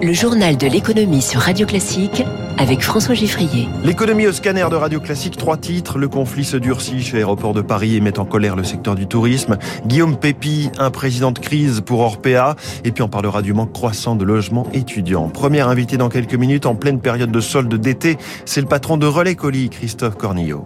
[0.00, 2.22] Le journal de l'économie sur Radio Classique
[2.56, 3.68] avec François Giffrier.
[3.82, 5.98] L'économie au scanner de Radio Classique, trois titres.
[5.98, 9.08] Le conflit se durcit chez l'aéroport de Paris et met en colère le secteur du
[9.08, 9.58] tourisme.
[9.86, 12.54] Guillaume Pépi, un président de crise pour Orpea.
[12.84, 15.28] Et puis on parlera du manque croissant de logements étudiants.
[15.30, 19.06] Premier invité dans quelques minutes en pleine période de solde d'été, c'est le patron de
[19.06, 20.62] Relais Colis, Christophe Cornillot.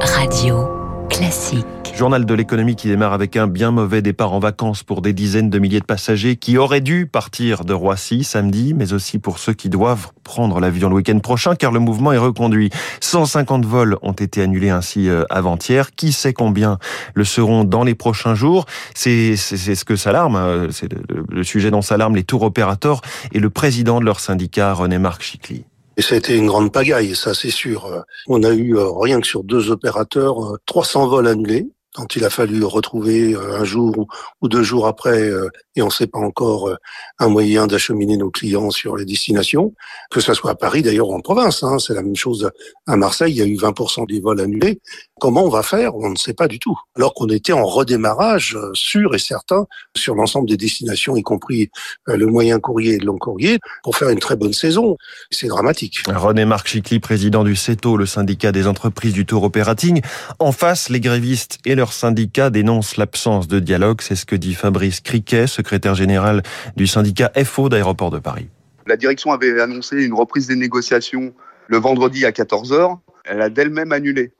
[0.00, 0.68] Radio
[1.08, 1.79] Classique.
[1.94, 5.50] Journal de l'économie qui démarre avec un bien mauvais départ en vacances pour des dizaines
[5.50, 9.52] de milliers de passagers qui auraient dû partir de Roissy samedi, mais aussi pour ceux
[9.52, 12.70] qui doivent prendre l'avion le week-end prochain car le mouvement est reconduit.
[13.00, 15.94] 150 vols ont été annulés ainsi euh, avant-hier.
[15.94, 16.78] Qui sait combien
[17.14, 18.64] le seront dans les prochains jours?
[18.94, 23.50] C'est ce que s'alarme, euh, c'est le, sujet dont s'alarment les tours opérateurs et le
[23.50, 25.64] président de leur syndicat, René-Marc Chicly.
[25.96, 28.04] Et ça a été une grande pagaille, ça c'est sûr.
[28.26, 32.30] On a eu euh, rien que sur deux opérateurs 300 vols annulés quand il a
[32.30, 34.06] fallu retrouver euh, un jour
[34.40, 36.76] ou deux jours après, euh, et on ne sait pas encore, euh,
[37.18, 39.74] un moyen d'acheminer nos clients sur les destinations,
[40.10, 41.62] que ce soit à Paris d'ailleurs ou en province.
[41.62, 42.50] Hein, c'est la même chose
[42.86, 44.80] à Marseille, il y a eu 20% des vols annulés.
[45.18, 45.96] Comment on va faire?
[45.96, 46.78] On ne sait pas du tout.
[46.96, 51.70] Alors qu'on était en redémarrage sûr et certain sur l'ensemble des destinations, y compris
[52.06, 54.96] le moyen courrier et le long courrier, pour faire une très bonne saison.
[55.30, 55.98] C'est dramatique.
[56.06, 60.00] René Marc Chicly, président du CETO, le syndicat des entreprises du tour operating.
[60.38, 64.02] En face, les grévistes et leur syndicat dénonce l'absence de dialogue.
[64.02, 66.42] C'est ce que dit Fabrice Criquet, secrétaire général
[66.76, 68.48] du syndicat FO d'Aéroport de Paris.
[68.86, 71.32] La direction avait annoncé une reprise des négociations
[71.68, 72.98] le vendredi à 14h.
[73.24, 74.32] Elle a d'elle-même annulé.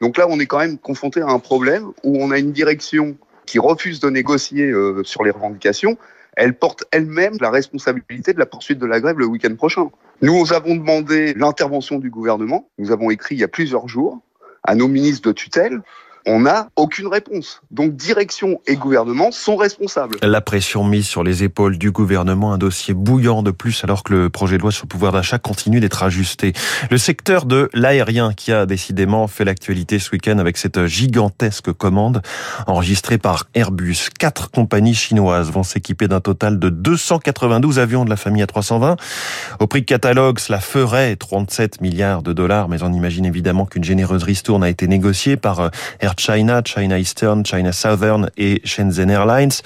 [0.00, 3.18] Donc là, on est quand même confronté à un problème où on a une direction
[3.44, 5.98] qui refuse de négocier euh, sur les revendications.
[6.34, 9.90] Elle porte elle-même la responsabilité de la poursuite de la grève le week-end prochain.
[10.22, 12.70] Nous avons demandé l'intervention du gouvernement.
[12.78, 14.22] Nous avons écrit il y a plusieurs jours
[14.62, 15.82] à nos ministres de tutelle
[16.26, 17.62] on n'a aucune réponse.
[17.70, 20.16] Donc direction et gouvernement sont responsables.
[20.22, 24.12] La pression mise sur les épaules du gouvernement, un dossier bouillant de plus alors que
[24.12, 26.52] le projet de loi sur le pouvoir d'achat continue d'être ajusté.
[26.90, 32.22] Le secteur de l'aérien qui a décidément fait l'actualité ce week-end avec cette gigantesque commande
[32.66, 34.08] enregistrée par Airbus.
[34.18, 38.96] Quatre compagnies chinoises vont s'équiper d'un total de 292 avions de la famille A320.
[39.60, 44.24] Au prix catalogue, cela ferait 37 milliards de dollars, mais on imagine évidemment qu'une généreuse
[44.24, 45.70] ristourne a été négociée par
[46.00, 49.62] Air China, China Eastern, China Southern et Shenzhen Airlines.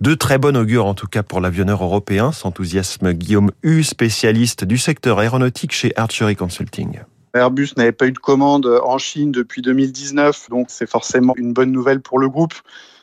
[0.00, 4.78] De très bon augure en tout cas pour l'avionneur européen, s'enthousiasme Guillaume Hu, spécialiste du
[4.78, 7.00] secteur aéronautique chez Archery Consulting.
[7.34, 11.72] Airbus n'avait pas eu de commande en Chine depuis 2019, donc c'est forcément une bonne
[11.72, 12.54] nouvelle pour le groupe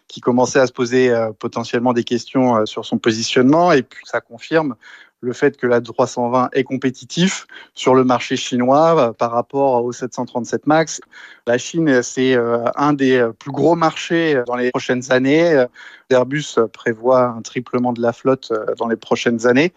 [0.07, 4.03] qui commençait à se poser euh, potentiellement des questions euh, sur son positionnement et puis
[4.06, 4.75] ça confirme
[5.21, 9.91] le fait que la 320 est compétitif sur le marché chinois euh, par rapport au
[9.91, 10.99] 737 MAX.
[11.47, 15.65] La Chine, c'est euh, un des plus gros marchés dans les prochaines années.
[16.11, 19.73] Airbus prévoit un triplement de la flotte euh, dans les prochaines années.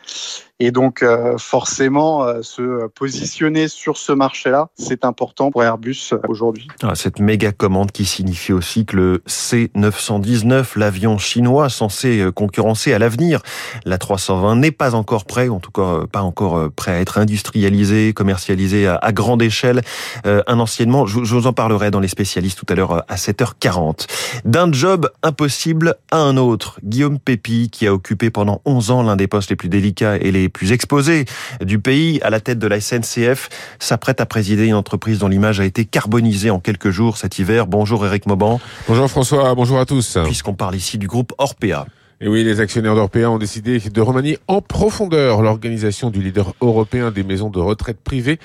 [0.61, 6.69] Et donc, euh, forcément, euh, se positionner sur ce marché-là, c'est important pour Airbus aujourd'hui.
[6.83, 12.99] Ah, cette méga commande qui signifie aussi que le C919, l'avion chinois censé concurrencer à
[12.99, 13.41] l'avenir
[13.84, 18.12] la 320, n'est pas encore prêt, en tout cas pas encore prêt à être industrialisé,
[18.12, 19.83] commercialisé à, grande échelle.
[20.25, 24.06] un anciennement, je, vous en parlerai dans les spécialistes tout à l'heure à 7h40.
[24.44, 29.27] D'un job impossible à autre, Guillaume Pépi, qui a occupé pendant 11 ans l'un des
[29.27, 31.25] postes les plus délicats et les plus exposés
[31.61, 33.49] du pays, à la tête de la SNCF,
[33.79, 37.67] s'apprête à présider une entreprise dont l'image a été carbonisée en quelques jours cet hiver.
[37.67, 38.61] Bonjour Eric Mauban.
[38.89, 40.19] Bonjour François, bonjour à tous.
[40.25, 41.87] Puisqu'on parle ici du groupe Orpea.
[42.25, 47.11] Et oui, les actionnaires d'Orpea ont décidé de remanier en profondeur l'organisation du leader européen
[47.11, 48.39] des maisons de retraite privées.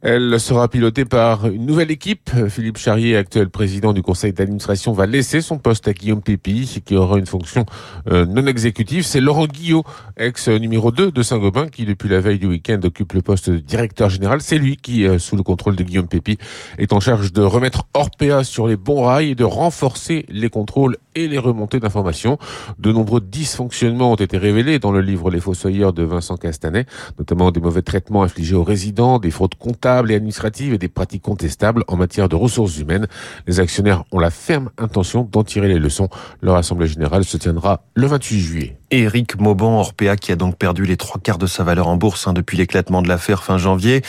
[0.00, 2.30] Elle sera pilotée par une nouvelle équipe.
[2.48, 6.96] Philippe Charrier, actuel président du conseil d'administration, va laisser son poste à Guillaume Pépi, qui
[6.96, 7.66] aura une fonction
[8.10, 9.04] euh, non exécutive.
[9.04, 9.84] C'est Laurent Guillot,
[10.16, 13.58] ex numéro 2 de Saint-Gobain, qui depuis la veille du week-end occupe le poste de
[13.58, 14.40] directeur général.
[14.40, 16.38] C'est lui qui, euh, sous le contrôle de Guillaume Pépi,
[16.78, 20.96] est en charge de remettre Orpea sur les bons rails et de renforcer les contrôles
[21.14, 22.38] et les remontées d'informations.
[22.78, 26.86] De nombreux dysfonctionnements ont été révélés dans le livre Les Fossoyeurs de Vincent Castanet,
[27.18, 31.22] notamment des mauvais traitements infligés aux résidents, des fraudes comptables et administratives et des pratiques
[31.22, 33.08] contestables en matière de ressources humaines.
[33.46, 36.08] Les actionnaires ont la ferme intention d'en tirer les leçons.
[36.42, 38.76] Leur assemblée générale se tiendra le 28 juillet.
[38.90, 42.26] Éric Mauban, Orpea, qui a donc perdu les trois quarts de sa valeur en bourse
[42.26, 44.02] hein, depuis l'éclatement de l'affaire fin janvier.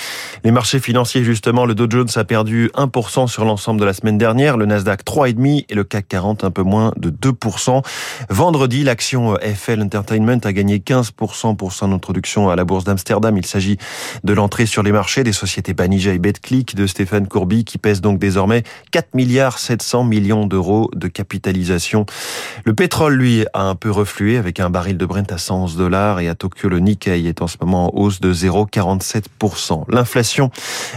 [0.43, 4.17] Les marchés financiers, justement, le Dow Jones a perdu 1% sur l'ensemble de la semaine
[4.17, 7.83] dernière, le Nasdaq 3,5% et le CAC 40 un peu moins de 2%.
[8.29, 13.37] Vendredi, l'action FL Entertainment a gagné 15% pour son introduction à la bourse d'Amsterdam.
[13.37, 13.77] Il s'agit
[14.23, 18.01] de l'entrée sur les marchés des sociétés Banija et BetClick de Stéphane Courby qui pèse
[18.01, 22.05] donc désormais 4 milliards 700 millions d'euros de capitalisation.
[22.65, 26.19] Le pétrole, lui, a un peu reflué avec un baril de Brent à 111 dollars
[26.19, 29.85] et à Tokyo, le Nikkei est en ce moment en hausse de 0,47%.
[29.89, 30.51] L'inflation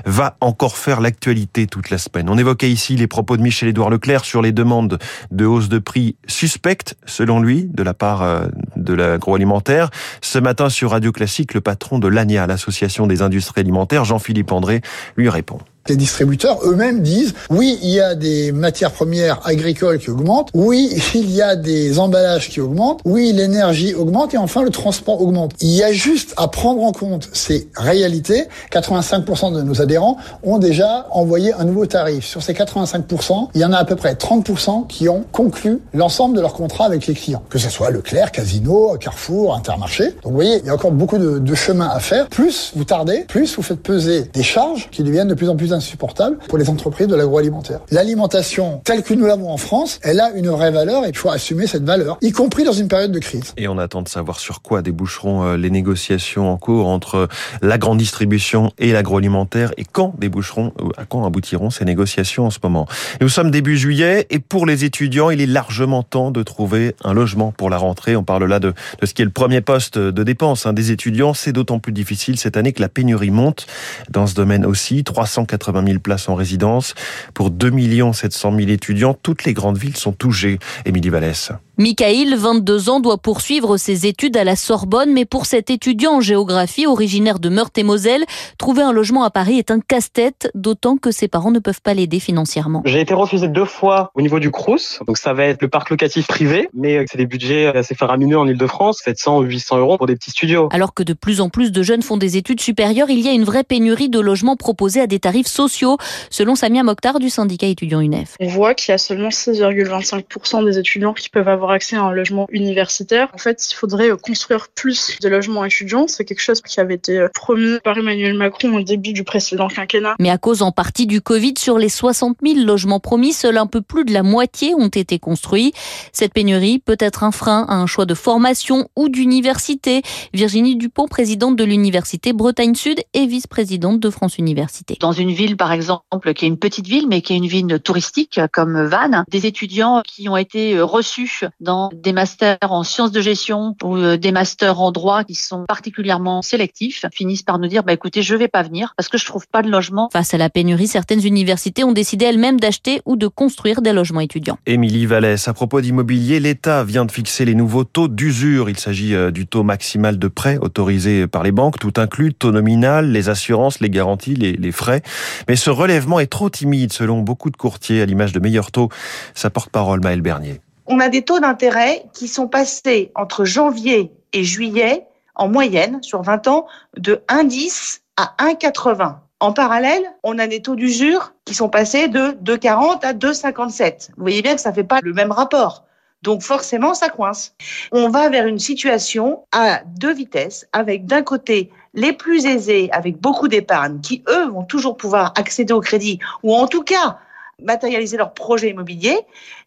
[0.05, 2.29] va encore faire l'actualité toute la semaine.
[2.29, 4.99] On évoquait ici les propos de Michel-Édouard Leclerc sur les demandes
[5.31, 9.91] de hausse de prix suspectes, selon lui, de la part euh, de l'agroalimentaire.
[10.21, 14.81] Ce matin sur Radio Classique, le patron de l'ANIA, l'association des industries alimentaires, Jean-Philippe André,
[15.17, 15.59] lui répond.
[15.87, 20.91] Les distributeurs eux-mêmes disent oui, il y a des matières premières agricoles qui augmentent, oui,
[21.15, 25.53] il y a des emballages qui augmentent, oui, l'énergie augmente et enfin le transport augmente.
[25.61, 28.45] Il y a juste à prendre en compte ces réalités.
[28.73, 32.25] 85% de nos adhérents ont déjà envoyé un nouveau tarif.
[32.25, 36.35] Sur ces 85%, il y en a à peu près 30% qui ont conclu l'ensemble
[36.35, 40.05] de leur contrat avec les clients, que ce soit Leclerc, Casino, Carrefour, Intermarché.
[40.23, 42.29] Donc vous voyez, il y a encore beaucoup de, de chemin à faire.
[42.29, 45.74] Plus vous tardez, plus vous faites peser des charges qui deviennent de plus en plus
[45.75, 47.81] insupportable pour les entreprises de l'agroalimentaire.
[47.91, 51.31] L'alimentation telle que nous l'avons en France, elle a une vraie valeur et il faut
[51.31, 53.53] assumer cette valeur, y compris dans une période de crise.
[53.57, 57.29] Et on attend de savoir sur quoi déboucheront euh, les négociations en cours entre
[57.63, 62.51] la grande distribution et l'agroalimentaire et quand déboucheront, euh, à quand aboutiront ces négociations en
[62.51, 62.87] ce moment.
[63.21, 67.13] Nous sommes début juillet et pour les étudiants, il est largement temps de trouver un
[67.13, 68.17] logement pour la rentrée.
[68.17, 70.91] On parle là de, de ce qui est le premier poste de dépense hein, des
[70.91, 71.35] étudiants.
[71.35, 73.67] C'est d'autant plus difficile cette année que la pénurie monte
[74.11, 75.05] dans ce domaine aussi.
[75.05, 76.95] 380 80 000 places en résidence.
[77.33, 77.73] Pour 2
[78.13, 80.59] 700 000 étudiants, toutes les grandes villes sont touchées.
[80.85, 81.53] Émilie Vallès.
[81.77, 86.21] Michael, 22 ans, doit poursuivre ses études à la Sorbonne, mais pour cet étudiant en
[86.21, 88.25] géographie originaire de Meurthe-et-Moselle,
[88.59, 91.95] trouver un logement à Paris est un casse-tête, d'autant que ses parents ne peuvent pas
[91.95, 92.83] l'aider financièrement.
[92.85, 95.91] J'ai été refusé deux fois au niveau du Crous, donc ça va être le parc
[95.91, 100.07] locatif privé, mais c'est des budgets assez faramineux en Ile-de-France, 700 ou 800 euros pour
[100.07, 100.69] des petits studios.
[100.71, 103.33] Alors que de plus en plus de jeunes font des études supérieures, il y a
[103.33, 105.97] une vraie pénurie de logements proposés à des tarifs sociaux,
[106.31, 108.37] selon Samia Mokhtar du syndicat étudiant UNEF.
[108.41, 112.13] On voit qu'il y a seulement 6,25% des étudiants qui peuvent avoir accès à un
[112.13, 113.29] logement universitaire.
[113.33, 116.07] En fait, il faudrait construire plus de logements étudiants.
[116.09, 120.17] C'est quelque chose qui avait été promis par Emmanuel Macron au début du précédent quinquennat.
[120.19, 123.67] Mais à cause en partie du Covid, sur les 60 000 logements promis, seul un
[123.67, 125.73] peu plus de la moitié ont été construits.
[126.13, 130.03] Cette pénurie peut être un frein à un choix de formation ou d'université.
[130.33, 134.97] Virginie Dupont, présidente de l'université Bretagne Sud et vice-présidente de France Université.
[135.01, 137.79] Dans une ville, par exemple, qui est une petite ville, mais qui est une ville
[137.81, 143.21] touristique comme Vannes, des étudiants qui ont été reçus dans des masters en sciences de
[143.21, 147.83] gestion ou euh, des masters en droit qui sont particulièrement sélectifs finissent par nous dire
[147.83, 150.09] bah écoutez je vais pas venir parce que je trouve pas de logement.
[150.13, 154.21] Face à la pénurie, certaines universités ont décidé elles-mêmes d'acheter ou de construire des logements
[154.21, 154.59] étudiants.
[154.67, 158.71] Émilie Vallès, à propos d'immobilier, l'État vient de fixer les nouveaux taux d'usure.
[158.71, 162.53] Il s'agit euh, du taux maximal de prêt autorisé par les banques, tout inclus, taux
[162.53, 165.03] nominal, les assurances, les garanties, les, les frais.
[165.49, 168.89] Mais ce relèvement est trop timide selon beaucoup de courtiers à l'image de meilleurs taux.
[169.35, 174.45] Sa porte-parole Maëlle Bernier on a des taux d'intérêt qui sont passés entre janvier et
[174.45, 176.67] juillet, en moyenne, sur 20 ans,
[176.97, 179.17] de 1,10 à 1,80.
[179.41, 184.11] En parallèle, on a des taux d'usure qui sont passés de 2,40 à 2,57.
[184.17, 185.85] Vous voyez bien que ça ne fait pas le même rapport.
[186.25, 187.55] Donc forcément, ça coince.
[187.93, 193.21] On va vers une situation à deux vitesses, avec d'un côté les plus aisés, avec
[193.21, 197.19] beaucoup d'épargne, qui eux vont toujours pouvoir accéder au crédit, ou en tout cas
[197.63, 199.19] matérialiser leur projet immobilier,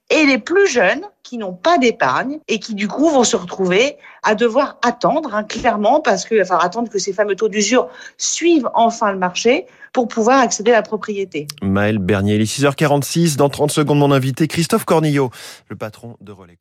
[0.09, 3.97] et les plus jeunes qui n'ont pas d'épargne et qui du coup vont se retrouver
[4.23, 7.89] à devoir attendre hein, clairement parce qu'il va falloir attendre que ces fameux taux d'usure
[8.17, 11.47] suivent enfin le marché pour pouvoir accéder à la propriété.
[11.61, 13.35] Maël Bernier, il est 6h46.
[13.35, 15.29] Dans 30 secondes, mon invité Christophe Cornillo,
[15.67, 16.55] le patron de Relais